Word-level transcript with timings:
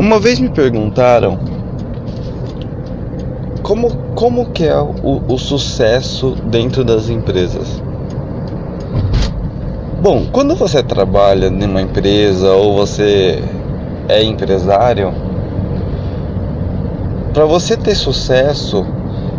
Uma 0.00 0.18
vez 0.18 0.40
me 0.40 0.48
perguntaram 0.48 1.38
como, 3.62 3.90
como 4.14 4.46
que 4.46 4.64
é 4.64 4.80
o, 4.80 5.22
o 5.28 5.38
sucesso 5.38 6.34
dentro 6.46 6.82
das 6.82 7.10
empresas. 7.10 7.82
Bom, 10.02 10.24
quando 10.32 10.56
você 10.56 10.82
trabalha 10.82 11.50
numa 11.50 11.82
empresa 11.82 12.50
ou 12.50 12.74
você 12.74 13.44
é 14.08 14.24
empresário, 14.24 15.12
para 17.34 17.44
você 17.44 17.76
ter 17.76 17.94
sucesso, 17.94 18.86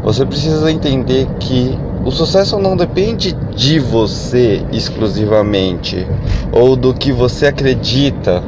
você 0.04 0.24
precisa 0.28 0.72
entender 0.72 1.28
que 1.40 1.76
o 2.06 2.12
sucesso 2.12 2.60
não 2.60 2.78
depende 2.78 3.34
de 3.56 3.80
você 3.80 4.64
exclusivamente 4.72 6.08
ou 6.52 6.76
do 6.76 6.94
que 6.94 7.12
você 7.12 7.48
acredita. 7.48 8.44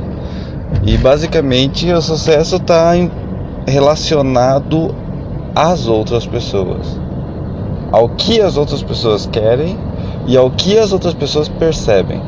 E 0.86 0.98
basicamente 0.98 1.92
o 1.92 2.02
sucesso 2.02 2.58
está 2.58 2.92
relacionado 3.66 4.94
às 5.56 5.88
outras 5.88 6.26
pessoas, 6.26 7.00
ao 7.92 8.10
que 8.10 8.42
as 8.42 8.58
outras 8.58 8.84
pessoas 8.84 9.26
querem 9.26 9.78
e 10.28 10.36
ao 10.36 10.52
que 10.52 10.78
as 10.78 10.92
outras 10.92 11.14
pessoas 11.14 11.48
percebem. 11.48 12.22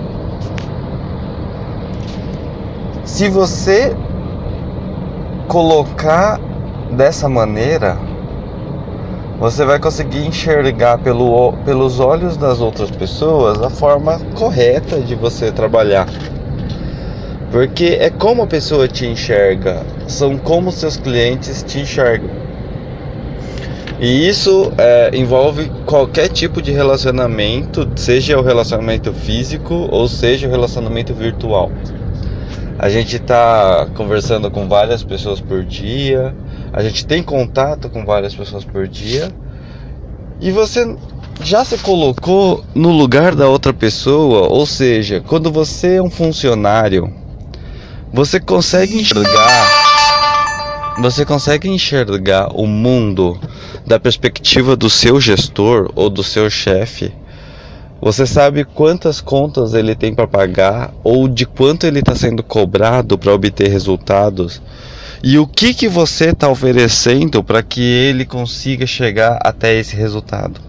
Se 3.04 3.30
você 3.30 3.96
colocar 5.48 6.40
dessa 6.92 7.28
maneira, 7.28 7.98
você 9.40 9.66
vai 9.66 9.80
conseguir 9.80 10.26
enxergar 10.26 10.98
pelo, 11.00 11.54
pelos 11.66 12.00
olhos 12.00 12.38
das 12.38 12.62
outras 12.62 12.90
pessoas 12.90 13.62
a 13.62 13.70
forma 13.70 14.20
correta 14.34 15.00
de 15.02 15.14
você 15.14 15.52
trabalhar. 15.52 16.08
Porque 17.56 17.98
é 18.02 18.10
como 18.10 18.44
a 18.44 18.48
pessoa 18.48 18.86
te 18.86 19.06
enxerga, 19.06 19.82
são 20.10 20.38
como 20.38 20.74
seus 20.74 20.98
clientes 20.98 21.64
te 21.64 21.80
enxergam. 21.80 22.30
E 23.98 24.28
isso 24.28 24.74
é, 24.78 25.12
envolve 25.14 25.72
qualquer 25.86 26.28
tipo 26.28 26.62
de 26.62 26.74
relacionamento, 26.74 27.90
seja 27.96 28.38
o 28.38 28.42
relacionamento 28.42 29.14
físico 29.14 29.88
ou 29.90 30.06
seja 30.10 30.50
o 30.50 30.52
relacionamento 30.52 31.14
virtual. 31.14 31.72
A 32.78 32.90
gente 32.90 33.16
está 33.16 33.88
conversando 33.96 34.52
com 34.52 34.68
várias 34.68 35.02
pessoas 35.02 35.40
por 35.40 35.64
dia, 35.64 36.36
a 36.74 36.84
gente 36.84 37.06
tem 37.06 37.24
contato 37.24 37.90
com 37.90 38.04
várias 38.04 38.36
pessoas 38.36 38.66
por 38.66 38.86
dia 38.86 39.32
e 40.42 40.52
você 40.52 40.94
já 41.42 41.64
se 41.64 41.78
colocou 41.78 42.66
no 42.76 42.92
lugar 42.92 43.34
da 43.34 43.48
outra 43.48 43.74
pessoa, 43.74 44.50
ou 44.50 44.66
seja, 44.66 45.24
quando 45.26 45.50
você 45.50 45.96
é 45.96 46.04
um 46.04 46.10
funcionário, 46.10 47.24
você 48.16 48.40
consegue 48.40 48.98
enxergar 48.98 49.86
você 50.98 51.26
consegue 51.26 51.68
enxergar 51.68 52.48
o 52.56 52.66
mundo 52.66 53.38
da 53.86 54.00
perspectiva 54.00 54.78
do 54.78 54.90
seu 54.90 55.20
gestor 55.20 55.92
ou 55.94 56.10
do 56.10 56.24
seu 56.24 56.50
chefe. 56.50 57.12
Você 58.02 58.26
sabe 58.26 58.64
quantas 58.64 59.20
contas 59.20 59.74
ele 59.74 59.94
tem 59.94 60.16
para 60.16 60.26
pagar 60.26 60.94
ou 61.04 61.28
de 61.28 61.46
quanto 61.46 61.86
ele 61.86 62.00
está 62.00 62.16
sendo 62.16 62.42
cobrado 62.42 63.18
para 63.18 63.34
obter 63.34 63.68
resultados 63.68 64.62
e 65.22 65.38
o 65.38 65.46
que 65.46 65.74
que 65.74 65.90
você 65.90 66.30
está 66.30 66.48
oferecendo 66.48 67.44
para 67.44 67.62
que 67.62 67.82
ele 67.82 68.24
consiga 68.24 68.88
chegar 68.88 69.38
até 69.44 69.78
esse 69.78 69.94
resultado. 69.94 70.62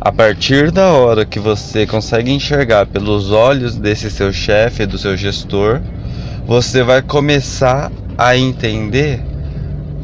A 0.00 0.12
partir 0.12 0.70
da 0.70 0.92
hora 0.92 1.24
que 1.24 1.40
você 1.40 1.84
consegue 1.84 2.30
enxergar 2.30 2.86
pelos 2.86 3.32
olhos 3.32 3.76
desse 3.76 4.08
seu 4.08 4.32
chefe, 4.32 4.86
do 4.86 4.98
seu 4.98 5.16
gestor, 5.16 5.80
você 6.46 6.82
vai 6.82 7.02
começar 7.02 7.90
a 8.16 8.36
entender 8.36 9.20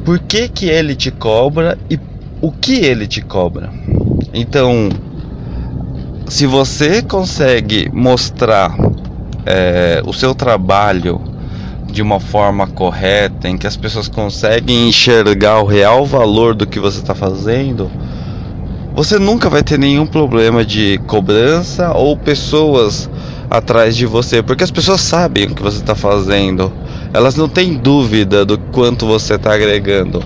por 0.04 0.18
que, 0.18 0.48
que 0.48 0.66
ele 0.66 0.94
te 0.94 1.10
cobra 1.10 1.78
e 1.90 1.98
o 2.40 2.50
que 2.50 2.76
ele 2.76 3.06
te 3.06 3.20
cobra. 3.20 3.70
Então, 4.32 4.88
se 6.28 6.46
você 6.46 7.02
consegue 7.02 7.90
mostrar 7.92 8.74
é, 9.44 10.02
o 10.06 10.12
seu 10.12 10.34
trabalho 10.34 11.20
de 11.90 12.02
uma 12.02 12.20
forma 12.20 12.66
correta, 12.66 13.48
em 13.48 13.56
que 13.56 13.66
as 13.66 13.76
pessoas 13.76 14.08
conseguem 14.08 14.88
enxergar 14.88 15.60
o 15.60 15.66
real 15.66 16.04
valor 16.04 16.54
do 16.54 16.66
que 16.66 16.78
você 16.78 16.98
está 16.98 17.14
fazendo, 17.14 17.90
você 18.94 19.18
nunca 19.18 19.48
vai 19.48 19.62
ter 19.62 19.78
nenhum 19.78 20.06
problema 20.06 20.64
de 20.64 20.98
cobrança 21.06 21.92
ou 21.92 22.16
pessoas 22.16 23.08
atrás 23.50 23.96
de 23.96 24.06
você, 24.06 24.42
porque 24.42 24.64
as 24.64 24.70
pessoas 24.70 25.00
sabem 25.00 25.46
o 25.46 25.54
que 25.54 25.62
você 25.62 25.78
está 25.78 25.94
fazendo, 25.94 26.72
elas 27.12 27.34
não 27.36 27.48
têm 27.48 27.74
dúvida 27.74 28.44
do 28.44 28.58
quanto 28.58 29.06
você 29.06 29.34
está 29.34 29.54
agregando. 29.54 30.22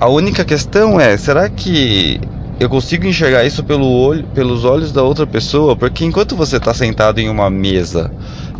A 0.00 0.08
única 0.08 0.44
questão 0.44 1.00
é: 1.00 1.16
será 1.16 1.48
que 1.48 2.20
eu 2.60 2.68
consigo 2.68 3.06
enxergar 3.06 3.44
isso 3.44 3.64
pelo 3.64 3.90
olho, 3.90 4.24
pelos 4.34 4.64
olhos 4.64 4.92
da 4.92 5.02
outra 5.02 5.26
pessoa? 5.26 5.74
Porque 5.74 6.04
enquanto 6.04 6.36
você 6.36 6.56
está 6.56 6.72
sentado 6.72 7.18
em 7.18 7.28
uma 7.28 7.50
mesa, 7.50 8.12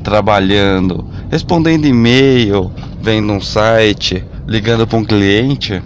trabalhando, 0.03 1.07
respondendo 1.31 1.87
e-mail, 1.87 2.73
vendo 3.01 3.33
um 3.33 3.41
site, 3.41 4.25
ligando 4.47 4.87
para 4.87 4.99
um 4.99 5.05
cliente, 5.05 5.83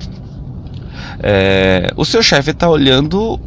é, 1.21 1.89
o 1.97 2.05
seu 2.05 2.23
chefe 2.23 2.53
está 2.53 2.69
olhando 2.69 3.39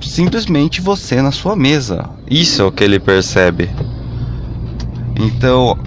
simplesmente 0.00 0.80
você 0.80 1.20
na 1.22 1.32
sua 1.32 1.56
mesa. 1.56 2.08
Isso 2.30 2.62
é 2.62 2.64
o 2.64 2.72
que 2.72 2.84
ele 2.84 2.98
percebe. 2.98 3.70
Então, 5.18 5.78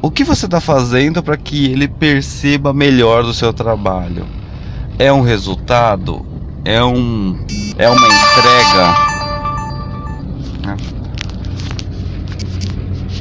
o 0.00 0.10
que 0.10 0.24
você 0.24 0.46
está 0.46 0.60
fazendo 0.60 1.22
para 1.22 1.36
que 1.36 1.66
ele 1.66 1.88
perceba 1.88 2.72
melhor 2.72 3.22
do 3.22 3.34
seu 3.34 3.52
trabalho? 3.52 4.26
É 4.98 5.12
um 5.12 5.22
resultado? 5.22 6.24
É 6.64 6.82
um 6.82 7.38
é 7.76 7.88
uma 7.88 8.06
entrega? 8.06 9.12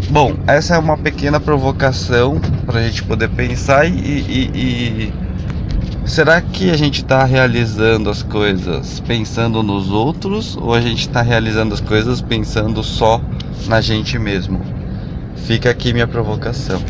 Bom, 0.10 0.36
essa 0.46 0.76
é 0.76 0.78
uma 0.78 0.98
pequena 0.98 1.40
provocação 1.40 2.40
para 2.66 2.80
a 2.80 2.84
gente 2.84 3.02
poder 3.04 3.30
pensar 3.30 3.86
e, 3.86 3.92
e, 3.94 4.52
e 4.54 5.14
será 6.06 6.42
que 6.42 6.70
a 6.70 6.78
gente 6.78 7.02
está 7.02 7.24
realizando 7.24 8.10
as 8.10 8.24
coisas 8.24 9.00
pensando 9.02 9.64
nos 9.64 9.90
outros 9.90 10.58
ou 10.58 10.74
a 10.74 10.82
gente 10.82 11.02
está 11.02 11.22
realizando 11.22 11.74
as 11.74 11.82
coisas 11.82 12.22
pensando 12.22 12.84
só 12.84 13.22
na 13.68 13.82
gente 13.82 14.18
mesmo? 14.18 14.62
Fica 15.36 15.70
aqui 15.70 15.94
minha 15.94 16.08
provocação. 16.08 16.82